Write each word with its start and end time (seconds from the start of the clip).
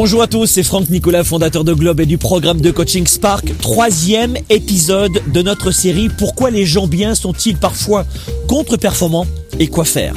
Bonjour 0.00 0.22
à 0.22 0.28
tous, 0.28 0.46
c'est 0.46 0.62
Franck 0.62 0.90
Nicolas, 0.90 1.24
fondateur 1.24 1.64
de 1.64 1.74
Globe 1.74 1.98
et 1.98 2.06
du 2.06 2.18
programme 2.18 2.60
de 2.60 2.70
coaching 2.70 3.04
Spark. 3.04 3.58
Troisième 3.58 4.36
épisode 4.48 5.20
de 5.34 5.42
notre 5.42 5.72
série 5.72 6.08
Pourquoi 6.08 6.50
les 6.50 6.64
gens 6.66 6.86
bien 6.86 7.16
sont-ils 7.16 7.56
parfois 7.56 8.06
contre-performants 8.46 9.26
et 9.58 9.66
quoi 9.66 9.84
faire? 9.84 10.14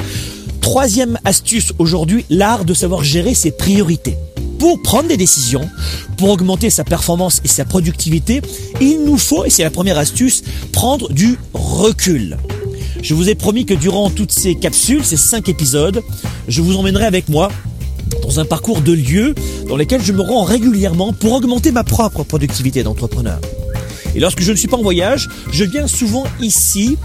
Troisième 0.60 1.18
astuce 1.24 1.72
aujourd'hui, 1.80 2.24
l'art 2.30 2.64
de 2.64 2.74
savoir 2.74 3.02
gérer 3.02 3.34
ses 3.34 3.50
priorités. 3.50 4.16
Pour 4.60 4.80
prendre 4.82 5.08
des 5.08 5.16
décisions, 5.16 5.68
pour 6.16 6.30
augmenter 6.30 6.70
sa 6.70 6.84
performance 6.84 7.40
et 7.44 7.48
sa 7.48 7.64
productivité, 7.64 8.40
il 8.80 9.04
nous 9.04 9.18
faut, 9.18 9.44
et 9.44 9.50
c'est 9.50 9.64
la 9.64 9.70
première 9.70 9.98
astuce, 9.98 10.44
prendre 10.70 11.12
du 11.12 11.36
recul. 11.54 12.38
Je 13.02 13.14
vous 13.14 13.28
ai 13.28 13.34
promis 13.34 13.66
que 13.66 13.74
durant 13.74 14.10
toutes 14.10 14.30
ces 14.30 14.54
capsules, 14.54 15.04
ces 15.04 15.16
cinq 15.16 15.48
épisodes, 15.48 16.04
je 16.46 16.62
vous 16.62 16.76
emmènerai 16.76 17.04
avec 17.04 17.28
moi 17.28 17.50
dans 18.22 18.40
un 18.40 18.44
parcours 18.44 18.80
de 18.80 18.92
lieux 18.92 19.34
dans 19.68 19.76
lesquels 19.76 20.02
je 20.02 20.12
me 20.12 20.22
rends 20.22 20.44
régulièrement 20.44 21.12
pour 21.12 21.32
augmenter 21.32 21.72
ma 21.72 21.84
propre 21.84 22.22
productivité 22.24 22.82
d'entrepreneur. 22.82 23.40
Et 24.14 24.20
lorsque 24.20 24.42
je 24.42 24.52
ne 24.52 24.56
suis 24.56 24.68
pas 24.68 24.76
en 24.76 24.82
voyage, 24.82 25.28
je 25.50 25.64
viens 25.64 25.86
souvent 25.86 26.24
ici, 26.40 26.96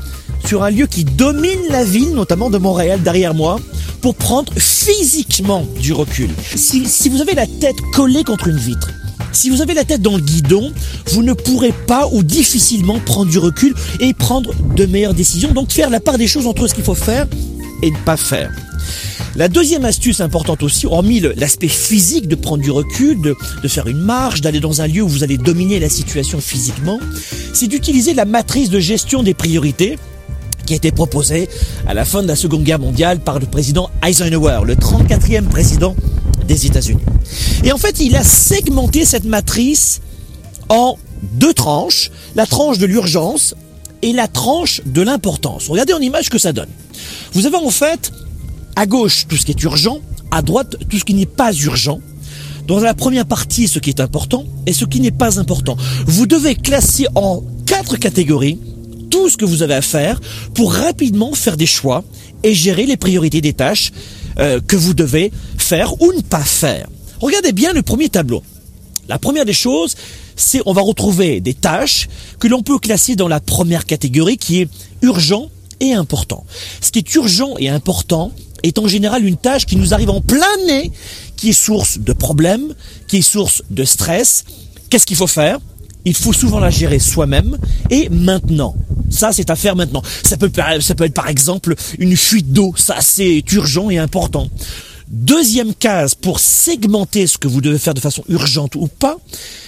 sur 0.46 0.64
un 0.64 0.70
lieu 0.70 0.88
qui 0.88 1.04
domine 1.04 1.60
la 1.70 1.84
ville, 1.84 2.14
notamment 2.14 2.50
de 2.50 2.58
Montréal, 2.58 3.02
derrière 3.02 3.34
moi, 3.34 3.60
pour 4.02 4.16
prendre 4.16 4.54
physiquement 4.54 5.66
du 5.82 5.94
recul. 5.94 6.30
Si, 6.56 7.10
vous 7.10 7.22
avez 7.22 7.34
la 7.34 7.48
tête 7.48 7.76
collée 7.94 8.24
contre 8.24 8.48
une 8.48 8.58
vitre, 8.58 8.92
si 9.32 9.50
vous 9.50 9.62
avez 9.62 9.74
la 9.74 9.84
tête 9.84 10.02
dans 10.02 10.16
le 10.16 10.22
guidon, 10.22 10.72
vous 11.12 11.24
ne 11.24 11.34
pourrez 11.34 11.74
pas 11.86 12.08
ou 12.12 12.24
difficilement 12.24 13.00
prendre 13.00 13.30
du 13.30 13.38
recul 13.38 13.76
et 14.00 14.14
prendre 14.14 14.52
de 14.76 14.86
meilleures 14.86 15.14
décisions, 15.14 15.52
donc 15.52 15.72
faire 15.72 15.90
la 15.90 16.00
part 16.00 16.18
des 16.18 16.28
choses 16.28 16.48
entre 16.48 16.68
ce 16.68 16.74
qu'il 16.74 16.84
faut 16.84 16.96
faire 16.96 17.28
et 17.84 17.92
ne 17.92 17.98
pas 17.98 18.18
faire. 18.18 18.52
La 19.38 19.50
deuxième 19.50 19.86
astuce 19.86 20.20
importante 20.20 20.64
aussi, 20.64 20.88
hormis 20.88 21.20
l'aspect 21.36 21.68
physique 21.68 22.28
de 22.28 22.34
prendre 22.34 22.64
du 22.64 22.72
recul, 22.72 23.22
de, 23.22 23.36
faire 23.68 23.86
une 23.86 24.00
marche, 24.00 24.42
d'aller 24.42 24.60
dans 24.60 24.82
un 24.82 24.88
lieu 24.88 25.04
où 25.04 25.08
vous 25.08 25.24
allez 25.24 25.38
dominer 25.38 25.80
la 25.80 25.90
situation 25.90 26.42
physiquement, 26.42 27.00
c'est 27.54 27.68
d'utiliser 27.68 28.16
la 28.16 28.26
matrice 28.26 28.72
de 28.72 28.80
gestion 28.80 29.22
des 29.22 29.36
priorités 29.36 30.00
qui 30.66 30.74
a 30.74 30.76
été 30.76 30.92
proposée 30.92 31.50
à 31.86 31.94
la 31.94 32.04
fin 32.04 32.24
de 32.24 32.28
la 32.28 32.36
Seconde 32.36 32.64
Guerre 32.64 32.80
mondiale 32.80 33.20
par 33.20 33.38
le 33.38 33.46
président 33.46 33.92
Eisenhower, 34.04 34.62
le 34.66 34.74
34e 34.74 35.44
président 35.44 35.96
des 36.48 36.66
États-Unis. 36.66 37.04
Et 37.64 37.72
en 37.72 37.78
fait, 37.78 38.00
il 38.00 38.16
a 38.16 38.24
segmenté 38.24 39.06
cette 39.06 39.26
matrice 39.26 40.02
en 40.70 40.98
deux 41.34 41.54
tranches, 41.54 42.10
la 42.36 42.48
tranche 42.48 42.80
de 42.80 42.88
l'urgence 42.88 43.54
et 44.02 44.14
la 44.14 44.28
tranche 44.28 44.82
de 44.88 45.04
l'importance. 45.04 45.68
Regardez 45.68 45.94
en 45.94 46.00
image 46.00 46.26
ce 46.26 46.30
que 46.32 46.40
ça 46.40 46.54
donne. 46.54 46.70
Vous 47.34 47.46
avez 47.46 47.58
en 47.58 47.70
fait 47.70 48.12
à 48.78 48.86
gauche 48.86 49.26
tout 49.28 49.36
ce 49.36 49.44
qui 49.44 49.52
est 49.52 49.64
urgent, 49.64 50.02
à 50.30 50.44
droite 50.44 50.76
tout 50.88 51.00
ce 51.00 51.04
qui 51.04 51.16
n'est 51.16 51.26
pas 51.26 51.52
urgent. 51.52 52.00
Dans 52.68 52.80
la 52.80 52.94
première 52.94 53.26
partie, 53.26 53.68
ce 53.68 53.80
qui 53.80 53.90
est 53.90 54.00
important 54.00 54.46
et 54.68 54.74
ce 54.74 54.86
qui 54.86 55.00
n'est 55.00 55.10
pas 55.10 55.40
important. 55.40 55.76
Vous 56.06 56.28
devez 56.28 56.54
classer 56.54 57.08
en 57.16 57.42
quatre 57.66 57.98
catégories 57.98 58.60
tout 59.10 59.30
ce 59.30 59.38
que 59.38 59.46
vous 59.46 59.64
avez 59.64 59.74
à 59.74 59.82
faire 59.82 60.22
pour 60.54 60.74
rapidement 60.74 61.34
faire 61.34 61.58
des 61.58 61.66
choix 61.66 62.04
et 62.44 62.54
gérer 62.54 62.86
les 62.86 62.98
priorités 62.98 63.42
des 63.42 63.54
tâches 63.54 63.92
euh, 64.38 64.62
que 64.62 64.76
vous 64.76 64.94
devez 64.94 65.32
faire 65.58 66.00
ou 66.00 66.14
ne 66.14 66.22
pas 66.22 66.44
faire. 66.44 66.88
Regardez 67.20 67.54
bien 67.54 67.74
le 67.74 67.82
premier 67.82 68.10
tableau. 68.10 68.44
La 69.10 69.18
première 69.18 69.46
des 69.46 69.54
choses, 69.54 69.96
c'est 70.36 70.62
on 70.68 70.74
va 70.74 70.82
retrouver 70.82 71.42
des 71.42 71.56
tâches 71.56 72.10
que 72.40 72.48
l'on 72.48 72.62
peut 72.62 72.78
classer 72.78 73.16
dans 73.16 73.28
la 73.28 73.40
première 73.40 73.88
catégorie 73.88 74.38
qui 74.38 74.62
est 74.62 74.70
urgent 75.02 75.50
et 75.80 75.94
important. 75.94 76.46
Ce 76.82 76.92
qui 76.92 77.00
est 77.00 77.16
urgent 77.16 77.56
et 77.58 77.70
important, 77.70 78.32
est 78.64 78.78
en 78.80 78.88
général 78.88 79.26
une 79.26 79.38
tâche 79.38 79.66
qui 79.66 79.76
nous 79.76 79.94
arrive 79.94 80.10
en 80.10 80.22
plein 80.22 80.46
nez, 80.66 80.92
qui 81.36 81.50
est 81.50 81.54
source 81.54 82.00
de 82.00 82.14
problèmes, 82.14 82.74
qui 83.08 83.18
est 83.18 83.22
source 83.22 83.62
de 83.70 83.84
stress. 83.84 84.44
Qu'est-ce 84.90 85.06
qu'il 85.06 85.18
faut 85.18 85.28
faire? 85.28 85.60
Il 86.06 86.16
faut 86.16 86.34
souvent 86.34 86.60
la 86.60 86.70
gérer 86.70 87.00
soi-même 87.00 87.58
et 87.90 88.08
maintenant. 88.10 88.76
Ça, 89.10 89.32
c'est 89.34 89.50
à 89.50 89.56
faire 89.56 89.76
maintenant. 89.76 90.02
Ça 90.24 90.38
peut, 90.38 90.52
être 90.56 91.14
par 91.14 91.28
exemple 91.28 91.76
une 92.00 92.16
fuite 92.16 92.52
d'eau. 92.54 92.74
Ça, 92.78 92.98
c'est 93.02 93.44
urgent 93.52 93.90
et 93.90 93.98
important. 93.98 94.48
Deuxième 95.10 95.74
case 95.74 96.16
pour 96.16 96.40
segmenter 96.40 97.28
ce 97.28 97.38
que 97.38 97.48
vous 97.48 97.62
devez 97.62 97.78
faire 97.78 97.94
de 97.94 98.00
façon 98.00 98.24
urgente 98.30 98.76
ou 98.76 98.88
pas, 98.88 99.18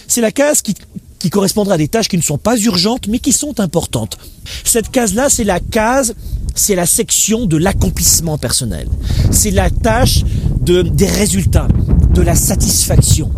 c'est 0.08 0.22
la 0.22 0.32
case 0.32 0.62
qui, 0.62 0.76
qui 1.20 1.30
correspondra 1.30 1.76
à 1.76 1.78
des 1.78 1.88
tâches 1.88 2.08
qui 2.08 2.18
ne 2.18 2.22
sont 2.22 2.38
pas 2.38 2.58
urgentes 2.58 3.08
mais 3.08 3.20
qui 3.20 3.32
sont 3.32 3.60
importantes. 3.60 4.18
Cette 4.64 4.92
case-là, 4.92 5.30
c'est 5.30 5.44
la 5.44 5.60
case 5.60 6.16
c'est 6.56 6.76
la 6.76 6.86
section 6.86 7.46
de 7.46 7.58
l'accomplissement 7.58 8.38
personnel. 8.38 8.88
C'est 9.32 9.52
la 9.52 9.70
tâche 9.70 10.24
de, 10.62 10.82
des 10.82 11.08
résultats, 11.08 11.68
de 12.14 12.22
la 12.22 12.36
satisfaction. 12.36 13.32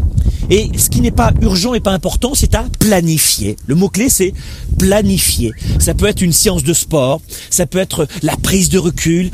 Et 0.50 0.70
ce 0.78 0.90
qui 0.90 1.02
n'est 1.02 1.12
pas 1.12 1.32
urgent 1.42 1.74
et 1.74 1.80
pas 1.80 1.94
important, 1.94 2.34
c'est 2.36 2.56
à 2.56 2.66
planifier. 2.80 3.56
Le 3.68 3.76
mot-clé, 3.76 4.10
c'est 4.10 4.34
planifier. 4.78 5.54
Ça 5.80 5.94
peut 5.94 6.08
être 6.08 6.22
une 6.22 6.34
séance 6.34 6.64
de 6.64 6.74
sport, 6.74 7.22
ça 7.50 7.66
peut 7.66 7.80
être 7.80 8.08
la 8.22 8.36
prise 8.36 8.70
de 8.70 8.78
recul. 8.78 9.32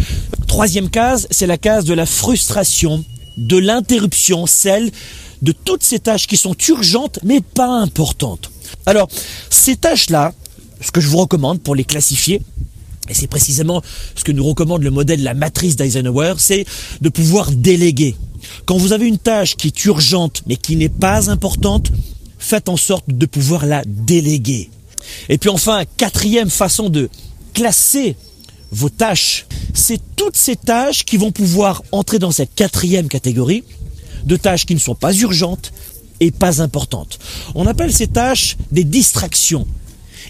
Troisième 0.47 0.89
case, 0.89 1.27
c'est 1.31 1.47
la 1.47 1.57
case 1.57 1.85
de 1.85 1.94
la 1.94 2.05
frustration, 2.05 3.03
de 3.38 3.57
l'interruption, 3.57 4.45
celle 4.45 4.91
de 5.41 5.51
toutes 5.51 5.83
ces 5.83 5.99
tâches 5.99 6.27
qui 6.27 6.38
sont 6.38 6.55
urgentes 6.67 7.19
mais 7.23 7.41
pas 7.41 7.79
importantes. 7.79 8.51
Alors, 8.85 9.07
ces 9.49 9.75
tâches-là, 9.75 10.33
ce 10.81 10.91
que 10.91 11.01
je 11.01 11.07
vous 11.07 11.17
recommande 11.17 11.61
pour 11.61 11.75
les 11.75 11.83
classifier, 11.83 12.41
et 13.09 13.13
c'est 13.13 13.28
précisément 13.28 13.81
ce 14.16 14.23
que 14.23 14.31
nous 14.31 14.44
recommande 14.44 14.84
le 14.84 14.91
modèle 14.91 15.23
la 15.23 15.34
matrice 15.34 15.75
d'Eisenhower, 15.75 16.35
c'est 16.38 16.66
de 17.01 17.09
pouvoir 17.09 17.51
déléguer. 17.51 18.16
Quand 18.66 18.78
vous 18.78 18.94
avez 18.94 19.07
une 19.07 19.18
tâche 19.18 19.56
qui 19.56 19.68
est 19.68 19.85
urgente 19.85 20.44
mais 20.47 20.56
qui 20.56 20.75
n'est 20.75 20.90
pas 20.90 21.29
importante, 21.29 21.91
faites 22.38 22.69
en 22.69 22.78
sorte 22.78 23.06
de 23.07 23.25
pouvoir 23.25 23.66
la 23.66 23.84
déléguer. 23.85 24.69
Et 25.29 25.38
puis 25.38 25.50
enfin, 25.50 25.84
quatrième 25.97 26.50
façon 26.50 26.90
de 26.90 27.09
classer 27.53 28.16
vos 28.72 28.90
tâches, 28.90 29.45
c'est 29.74 30.01
toutes 30.16 30.35
ces 30.35 30.56
tâches 30.56 31.06
qui 31.06 31.18
vont 31.18 31.31
pouvoir 31.31 31.84
entrer 31.91 32.19
dans 32.19 32.31
cette 32.31 32.53
quatrième 32.53 33.07
catégorie 33.07 33.63
de 34.25 34.35
tâches 34.35 34.66
qui 34.66 34.75
ne 34.75 34.79
sont 34.79 34.95
pas 34.95 35.13
urgentes 35.13 35.72
et 36.19 36.31
pas 36.31 36.62
importantes. 36.62 37.19
On 37.56 37.68
appelle 37.68 37.94
ces 37.94 38.07
tâches 38.07 38.57
des 38.72 38.84
distractions. 38.84 39.68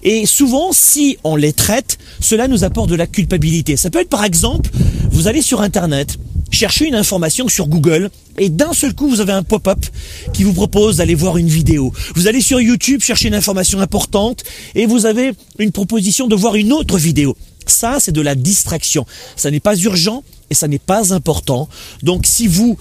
Et 0.09 0.25
souvent, 0.25 0.71
si 0.71 1.17
on 1.25 1.35
les 1.35 1.51
traite, 1.51 1.97
cela 2.21 2.47
nous 2.47 2.63
apporte 2.63 2.89
de 2.89 2.95
la 2.95 3.07
culpabilité. 3.07 3.75
Ça 3.75 3.89
peut 3.89 3.99
être 3.99 4.07
par 4.07 4.23
exemple, 4.23 4.69
vous 5.11 5.27
allez 5.27 5.41
sur 5.41 5.59
Internet, 5.59 6.17
chercher 6.49 6.87
une 6.87 6.95
information 6.95 7.49
sur 7.49 7.67
Google 7.67 8.09
et 8.37 8.47
d'un 8.47 8.71
seul 8.71 8.95
coup 8.95 9.09
vous 9.09 9.19
avez 9.19 9.33
un 9.33 9.43
pop-up 9.43 9.85
qui 10.31 10.45
vous 10.45 10.53
propose 10.53 10.95
d'aller 10.95 11.13
voir 11.13 11.35
une 11.35 11.49
vidéo. 11.49 11.91
Vous 12.15 12.27
allez 12.27 12.39
sur 12.39 12.61
YouTube 12.61 13.01
chercher 13.01 13.27
une 13.27 13.35
information 13.35 13.81
importante 13.81 14.45
et 14.75 14.85
vous 14.85 15.05
avez 15.05 15.33
une 15.59 15.73
proposition 15.73 16.27
de 16.27 16.35
voir 16.35 16.55
une 16.55 16.71
autre 16.71 16.97
vidéo. 16.97 17.35
Ça, 17.65 17.97
c'est 17.99 18.13
de 18.13 18.21
la 18.21 18.35
distraction. 18.35 19.05
Ça 19.35 19.51
n'est 19.51 19.59
pas 19.59 19.75
urgent 19.75 20.23
et 20.49 20.53
ça 20.53 20.69
n'est 20.69 20.79
pas 20.79 21.13
important. 21.13 21.67
Donc 22.01 22.25
si 22.25 22.47
vous 22.47 22.77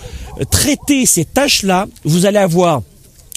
traitez 0.52 1.06
ces 1.06 1.24
tâches-là, 1.24 1.88
vous 2.04 2.24
allez 2.24 2.38
avoir 2.38 2.82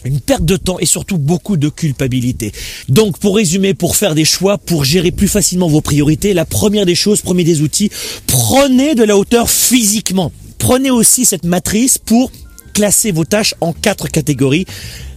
une 0.05 0.19
perte 0.19 0.45
de 0.45 0.55
temps 0.55 0.79
et 0.79 0.85
surtout 0.85 1.17
beaucoup 1.17 1.57
de 1.57 1.69
culpabilité. 1.69 2.51
Donc 2.87 3.17
pour 3.19 3.35
résumer, 3.35 3.73
pour 3.73 3.95
faire 3.95 4.15
des 4.15 4.25
choix, 4.25 4.57
pour 4.57 4.83
gérer 4.83 5.11
plus 5.11 5.27
facilement 5.27 5.67
vos 5.67 5.81
priorités, 5.81 6.33
la 6.33 6.45
première 6.45 6.85
des 6.85 6.95
choses, 6.95 7.21
premier 7.21 7.43
des 7.43 7.61
outils, 7.61 7.89
prenez 8.27 8.95
de 8.95 9.03
la 9.03 9.17
hauteur 9.17 9.49
physiquement. 9.49 10.31
Prenez 10.57 10.91
aussi 10.91 11.25
cette 11.25 11.45
matrice 11.45 11.97
pour 11.97 12.31
classer 12.73 13.11
vos 13.11 13.25
tâches 13.25 13.55
en 13.61 13.73
quatre 13.73 14.07
catégories. 14.07 14.65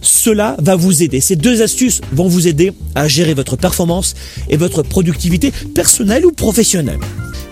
Cela 0.01 0.57
va 0.59 0.75
vous 0.75 1.03
aider. 1.03 1.21
Ces 1.21 1.35
deux 1.35 1.61
astuces 1.61 2.01
vont 2.11 2.27
vous 2.27 2.47
aider 2.47 2.73
à 2.95 3.07
gérer 3.07 3.33
votre 3.33 3.55
performance 3.55 4.15
et 4.49 4.57
votre 4.57 4.83
productivité 4.83 5.51
personnelle 5.73 6.25
ou 6.25 6.31
professionnelle. 6.31 6.99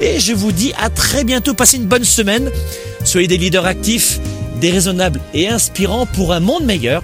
Et 0.02 0.20
je 0.20 0.34
vous 0.34 0.52
dis 0.52 0.74
à 0.82 0.90
très 0.90 1.24
bientôt. 1.24 1.54
Passez 1.54 1.78
une 1.78 1.86
bonne 1.86 2.04
semaine. 2.04 2.50
Soyez 3.06 3.28
des 3.28 3.38
leaders 3.38 3.66
actifs, 3.66 4.20
déraisonnables 4.60 5.22
et 5.34 5.48
inspirants 5.48 6.06
pour 6.06 6.34
un 6.34 6.40
monde 6.40 6.66
meilleur. 6.66 7.04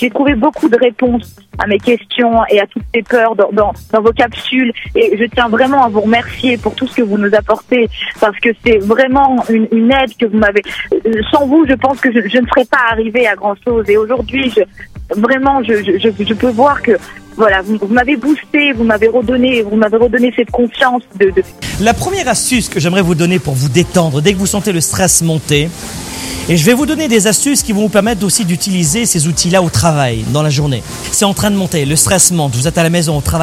J'ai 0.00 0.08
trouvé 0.08 0.34
beaucoup 0.34 0.70
de 0.70 0.78
réponses 0.78 1.36
à 1.58 1.66
mes 1.66 1.78
questions 1.78 2.40
et 2.48 2.58
à 2.58 2.66
toutes 2.66 2.84
ces 2.94 3.02
peurs 3.02 3.36
dans, 3.36 3.72
vos 4.00 4.12
capsules. 4.12 4.72
Et 4.94 5.18
je 5.18 5.24
tiens 5.26 5.48
vraiment 5.48 5.84
à 5.84 5.88
vous 5.90 6.00
remercier 6.00 6.56
pour 6.56 6.74
tout 6.74 6.86
ce 6.86 6.96
que 6.96 7.02
vous 7.02 7.18
nous 7.18 7.34
apportez 7.34 7.86
parce 8.18 8.38
que 8.38 8.48
c'est 8.64 8.78
vraiment 8.78 9.44
une, 9.50 9.92
aide 9.92 10.16
que 10.18 10.24
vous 10.24 10.38
m'avez. 10.38 10.62
Sans 11.30 11.46
vous, 11.46 11.66
je 11.68 11.74
pense 11.74 12.00
que 12.00 12.10
je, 12.12 12.18
ne 12.18 12.46
serais 12.46 12.64
pas 12.64 12.92
arrivée 12.92 13.26
à 13.26 13.36
grand 13.36 13.54
chose. 13.62 13.84
Et 13.90 13.98
aujourd'hui, 13.98 14.50
vraiment, 15.10 15.62
je, 15.62 16.32
peux 16.32 16.50
voir 16.50 16.80
que 16.80 16.92
voilà, 17.36 17.60
vous, 17.60 17.78
m'avez 17.88 18.16
boosté, 18.16 18.72
vous 18.72 18.84
m'avez 18.84 19.08
redonné, 19.08 19.60
vous 19.62 19.76
m'avez 19.76 19.98
redonné 19.98 20.32
cette 20.34 20.50
confiance 20.50 21.02
La 21.80 21.92
première 21.92 22.28
astuce 22.28 22.70
que 22.70 22.80
j'aimerais 22.80 23.02
vous 23.02 23.14
donner 23.14 23.38
pour 23.38 23.52
vous 23.52 23.68
détendre 23.68 24.22
dès 24.22 24.32
que 24.32 24.38
vous 24.38 24.46
sentez 24.46 24.72
le 24.72 24.80
stress 24.80 25.20
monter, 25.20 25.68
et 26.50 26.56
je 26.56 26.66
vais 26.66 26.74
vous 26.74 26.84
donner 26.84 27.06
des 27.06 27.28
astuces 27.28 27.62
qui 27.62 27.70
vont 27.70 27.82
vous 27.82 27.88
permettre 27.88 28.26
aussi 28.26 28.44
d'utiliser 28.44 29.06
ces 29.06 29.28
outils-là 29.28 29.62
au 29.62 29.70
travail, 29.70 30.24
dans 30.32 30.42
la 30.42 30.50
journée. 30.50 30.82
C'est 31.12 31.24
en 31.24 31.32
train 31.32 31.48
de 31.52 31.54
monter, 31.54 31.84
le 31.84 31.94
stress 31.94 32.32
monte, 32.32 32.56
vous 32.56 32.66
êtes 32.66 32.76
à 32.76 32.82
la 32.82 32.90
maison, 32.90 33.16
au 33.16 33.20
travail. 33.20 33.38